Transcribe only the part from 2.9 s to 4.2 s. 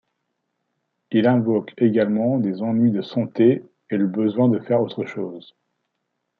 santé et le